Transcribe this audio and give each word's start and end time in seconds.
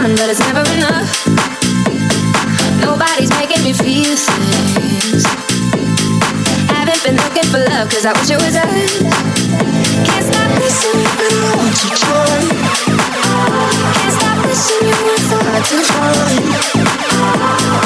woman, 0.00 0.16
but 0.16 0.30
it's 0.30 0.40
never 0.40 0.64
enough. 0.72 1.26
Nobody's 2.80 3.30
making 3.36 3.62
me 3.64 3.72
feel 3.72 4.16
things. 4.16 5.24
Haven't 6.68 7.02
been 7.04 7.16
looking 7.16 7.44
for 7.50 7.58
love, 7.58 7.88
cause 7.90 8.06
I 8.06 8.12
wish 8.12 8.30
it 8.30 8.40
was 8.40 8.56
us. 8.56 9.02
Can't 10.06 10.24
stop 10.24 10.48
missing 10.58 11.00
you, 11.00 11.08
I 11.08 11.56
want 11.56 11.76
you 11.84 11.90
joy. 12.00 12.40
Can't 13.96 14.14
stop 14.16 14.36
missing 14.46 14.88
you, 14.88 14.96
it's 15.12 15.30
hard 15.32 15.64
to 15.68 15.76
find. 17.74 17.79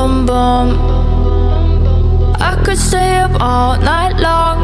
Bum 0.00 0.24
bum, 0.24 0.68
I 2.40 2.58
could 2.64 2.78
stay 2.78 3.18
up 3.18 3.38
all 3.38 3.76
night 3.76 4.18
long 4.18 4.58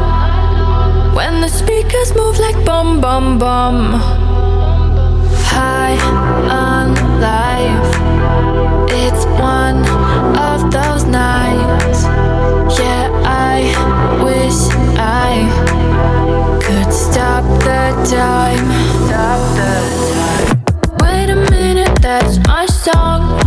when 1.13 1.41
the 1.41 1.47
speakers 1.47 2.15
move 2.15 2.39
like 2.39 2.65
bum 2.65 2.99
bum 2.99 3.37
bum, 3.37 4.01
High 5.53 5.95
on 6.49 6.95
life, 7.21 7.91
it's 8.89 9.27
one 9.39 9.85
of 10.39 10.71
those 10.71 11.03
nights. 11.03 12.05
Yeah, 12.79 13.07
I 13.23 13.57
wish 14.23 14.59
I 14.97 15.45
could 16.65 16.91
stop 16.91 17.43
the 17.61 17.93
time. 18.09 18.65
Stop 19.05 19.39
the 19.59 19.73
time. 20.15 20.97
Wait 21.03 21.29
a 21.29 21.35
minute, 21.51 22.01
that's 22.01 22.39
my 22.47 22.65
song. 22.65 23.46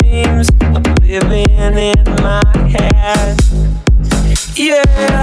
dreams 0.00 0.50
living 1.02 1.46
in 1.50 2.04
my 2.22 2.42
head. 2.68 3.40
Yeah. 4.54 5.15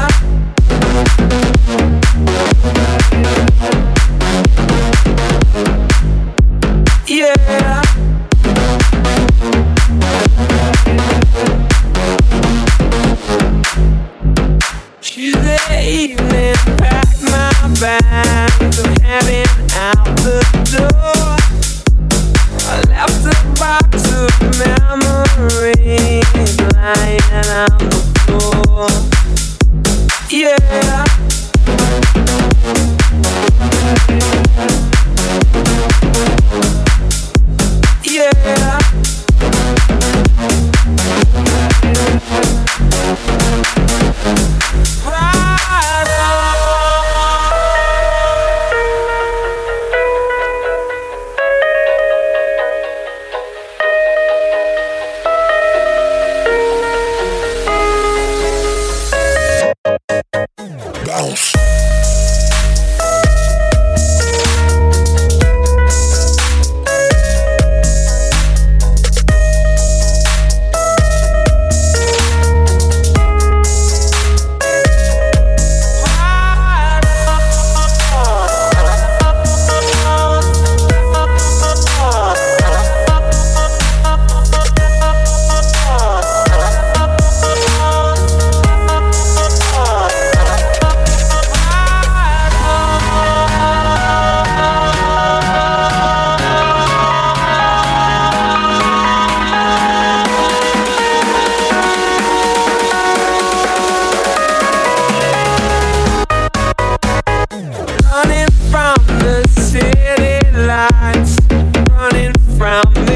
around. 112.74 113.13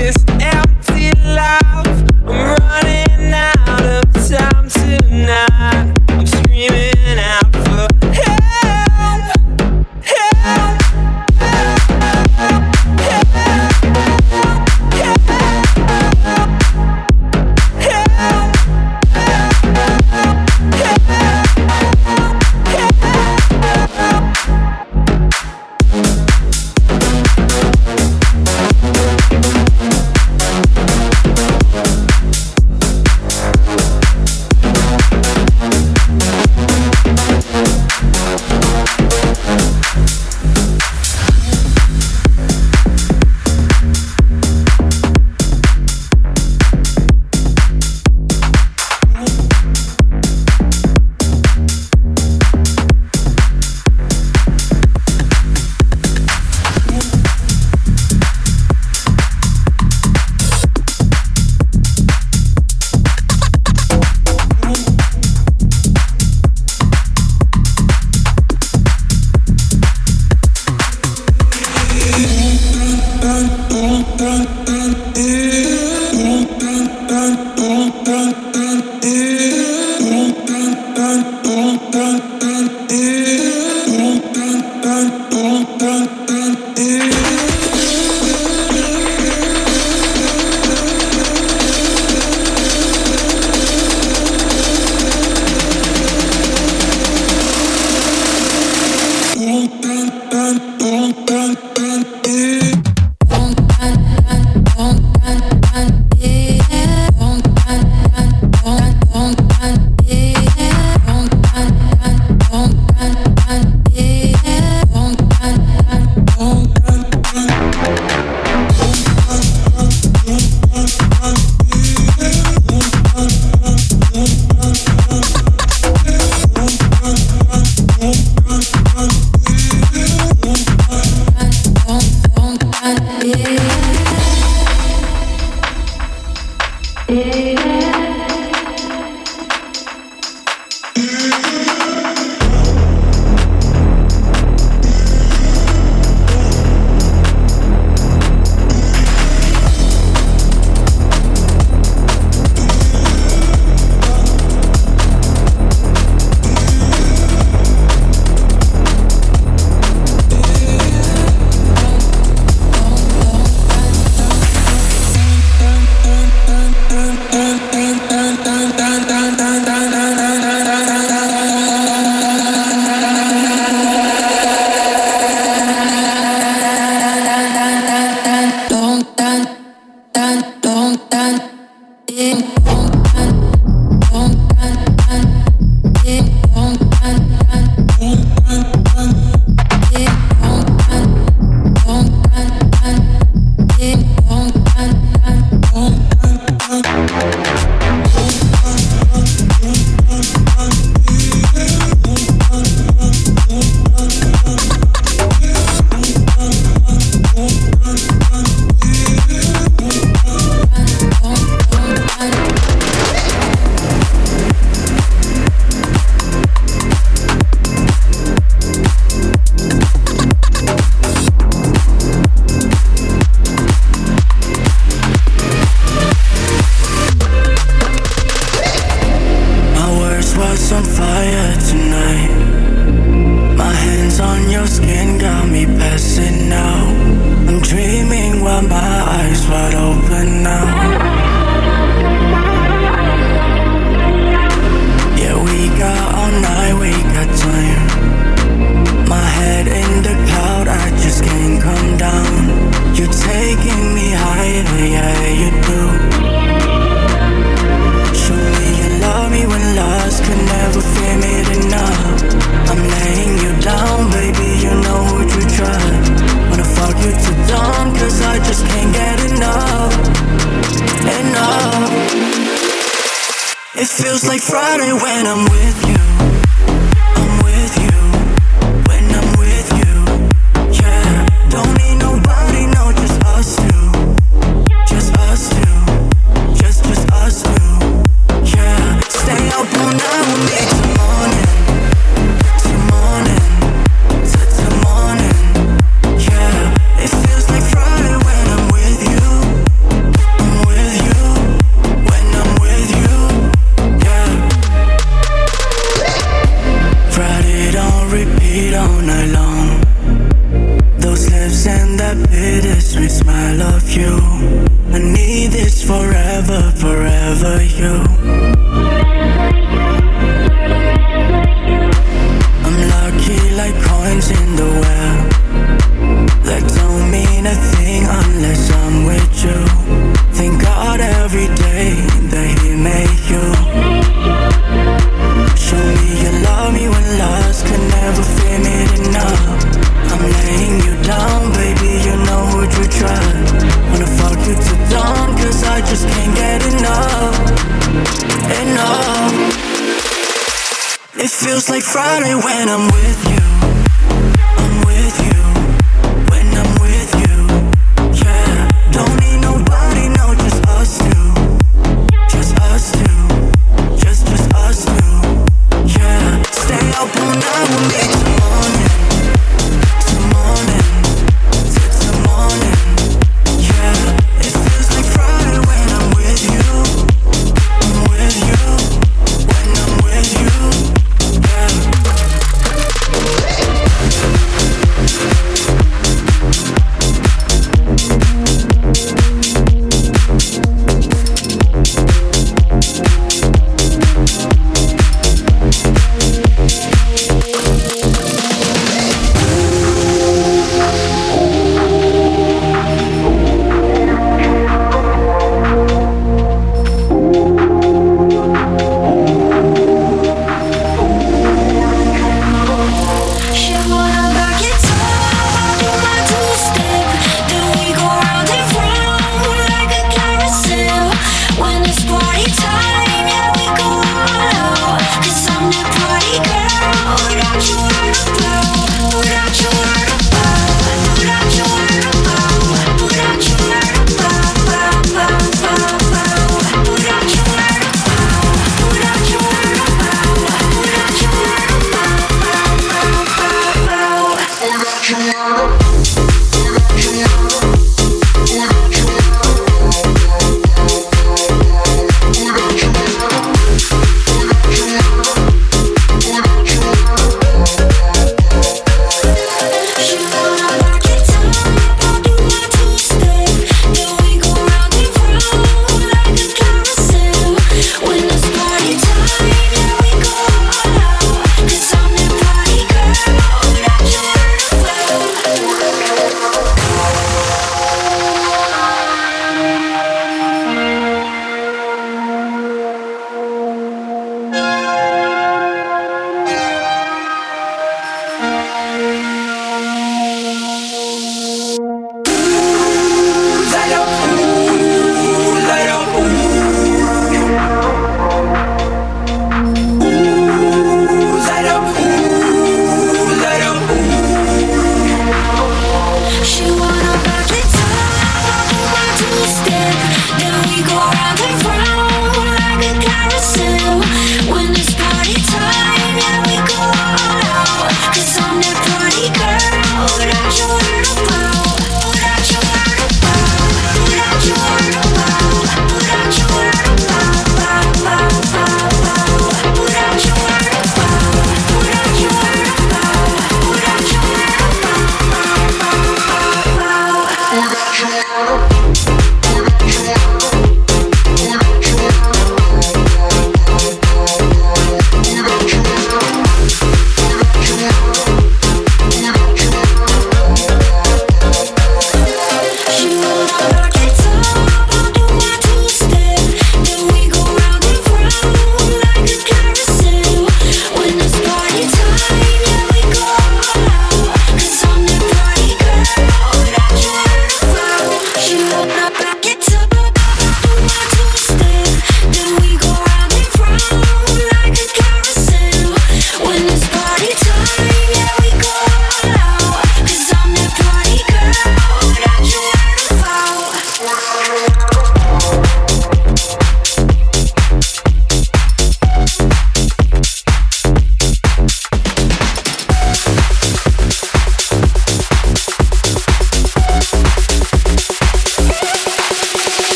Like 351.70 351.84
Friday 351.84 352.34
when 352.34 352.70
I'm 352.70 352.88
with 352.88 353.27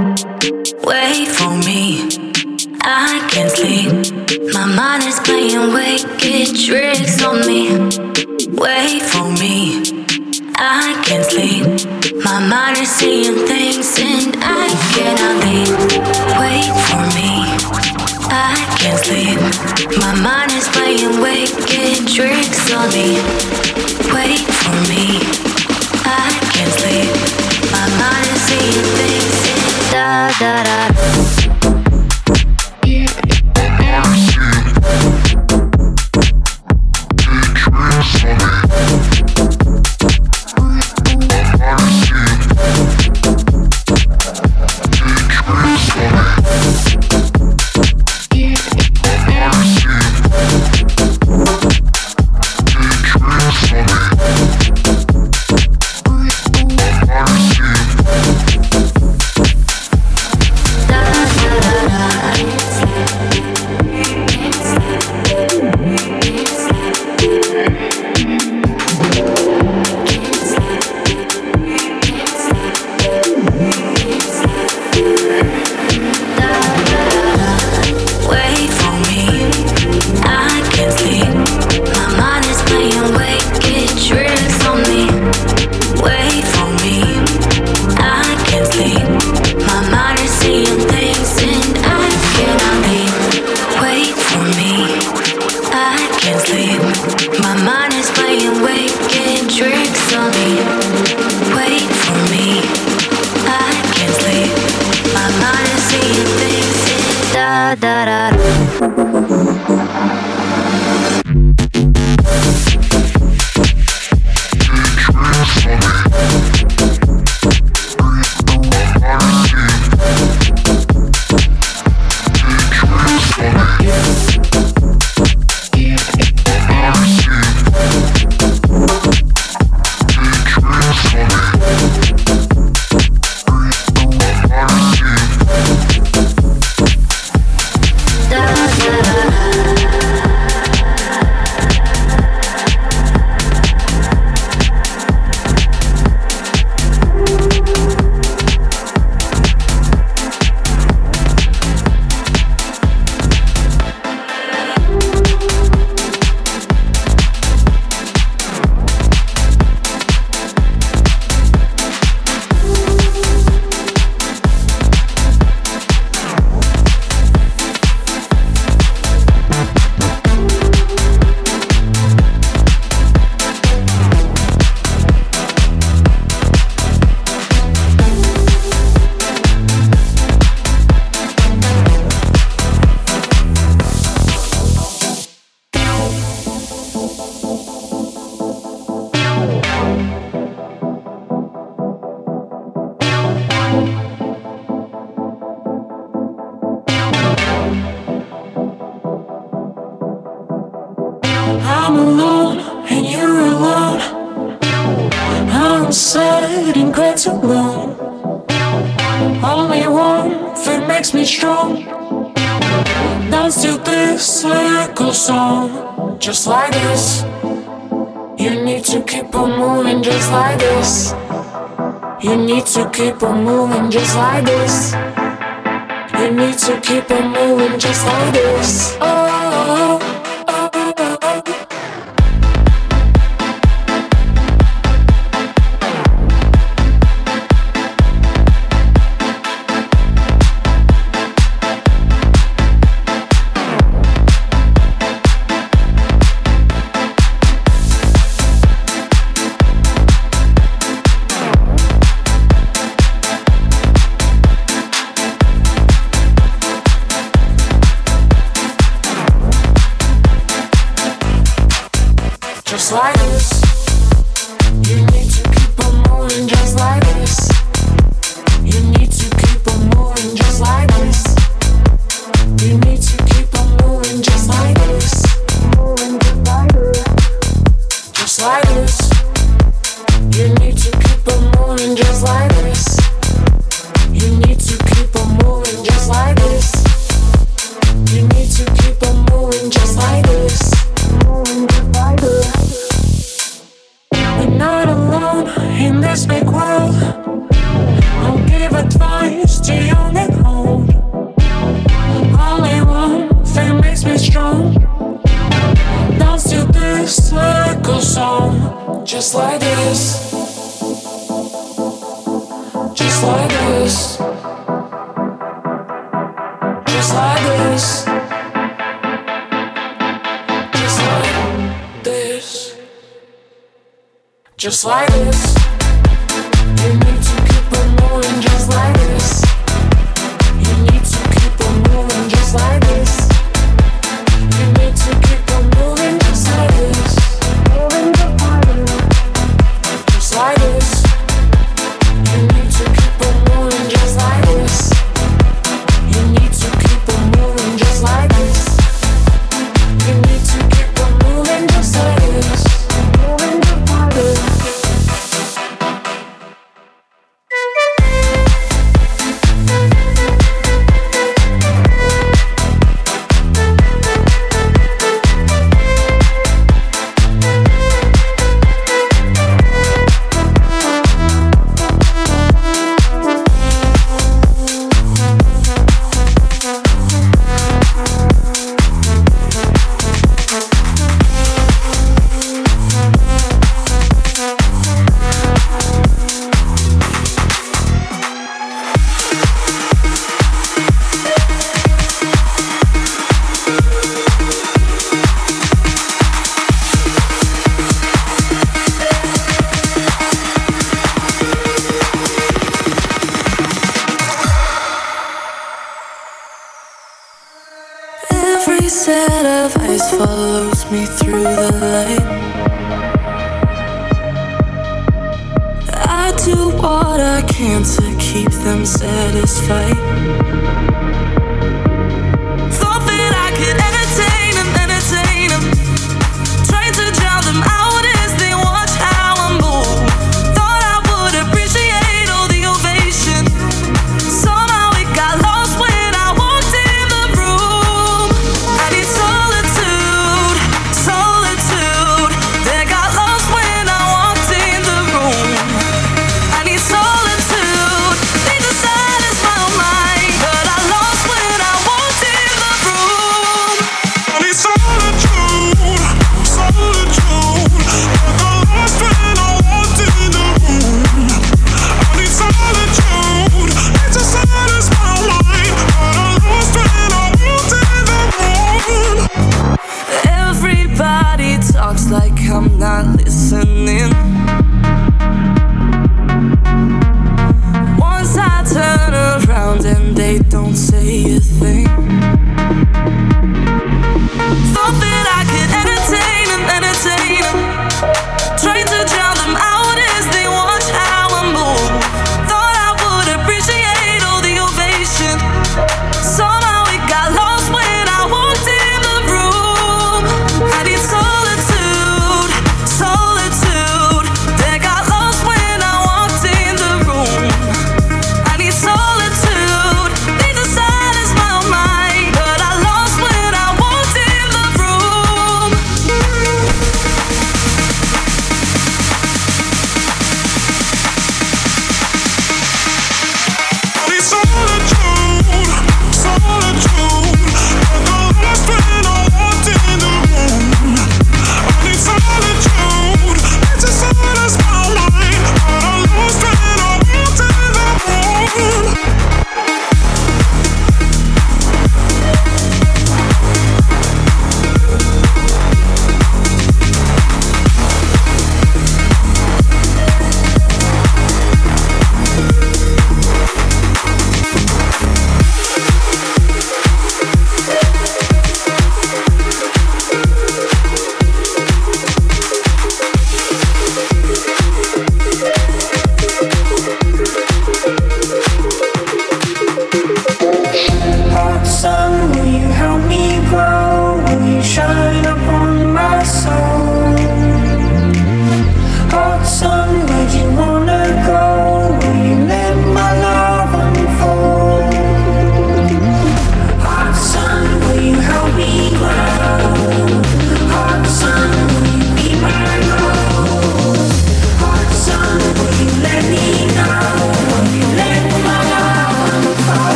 Wait 0.00 1.28
for 1.28 1.52
me, 1.68 2.08
I 2.80 3.20
can't 3.30 3.50
sleep. 3.50 3.92
My 4.50 4.64
mind 4.64 5.02
is 5.04 5.20
playing 5.20 5.74
wicked 5.74 6.56
tricks 6.56 7.22
on 7.22 7.40
me. 7.46 7.68
Wait 8.56 9.02
for 9.02 9.28
me, 9.36 9.82
I 10.56 10.96
can't 11.04 11.26
sleep. 11.26 11.66
My 12.24 12.40
mind 12.48 12.78
is 12.78 12.88
seeing 12.88 13.46
things 13.46 13.98
and 14.00 14.36
I 14.40 14.68
cannot 14.96 15.36
leave. 15.44 15.76
Wait 16.40 16.72
for 16.88 17.04
me, 17.12 17.44
I 18.32 18.56
can't 18.80 19.00
sleep. 19.04 19.38
My 20.00 20.14
mind 20.18 20.52
is 20.52 20.66
playing 20.68 21.20
wicked 21.20 22.08
tricks 22.08 22.72
on 22.72 22.88
me. 22.96 23.20
Wait 24.16 24.48
for 24.48 24.76
me, 24.88 25.20
I 26.08 26.32
can't 26.54 26.72
sleep. 26.80 27.12
My 27.70 27.86
mind 28.00 28.26
is 28.32 28.40
seeing 28.48 28.99
da 30.00 30.30
da 30.40 30.64
da. 30.64 31.39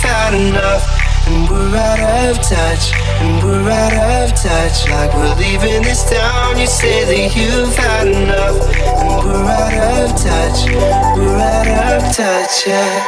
You've 0.00 0.10
had 0.10 0.34
enough, 0.34 0.84
and 1.26 1.48
we're 1.50 1.76
out 1.76 2.00
of 2.30 2.36
touch. 2.36 2.92
And 3.20 3.42
we're 3.44 3.70
out 3.70 3.92
of 3.92 4.30
touch. 4.34 4.88
Like 4.88 5.12
we're 5.14 5.34
leaving 5.36 5.82
this 5.82 6.08
town. 6.10 6.58
You 6.58 6.66
say 6.66 7.04
that 7.04 7.36
you've 7.36 7.76
had 7.76 8.08
enough, 8.08 8.56
and 8.76 9.24
we're 9.26 9.44
out 9.44 9.74
of 9.74 10.10
touch. 10.16 10.66
We're 11.16 11.36
out 11.36 11.68
of 11.68 12.02
touch. 12.16 12.66
Yeah. 12.66 13.06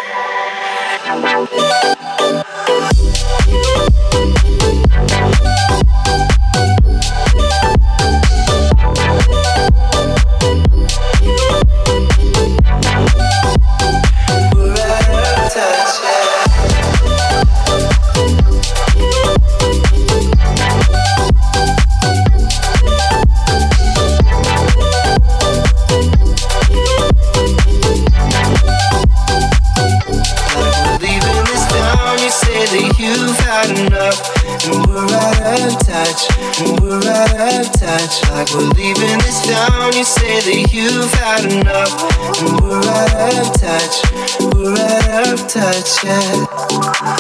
We're 38.55 38.68
leaving 38.76 39.18
this 39.18 39.46
town. 39.46 39.92
You 39.92 40.05
say 40.05 40.40
that 40.40 40.72
you've 40.72 41.12
had 41.14 41.44
enough, 41.53 41.92
and 42.42 42.61
we're 42.61 42.84
out 42.84 43.36
of 43.40 43.53
touch. 43.57 43.94
We're 44.55 44.76
out 45.11 45.32
of 45.32 45.48
touch, 45.48 46.05
yeah. 46.05 47.11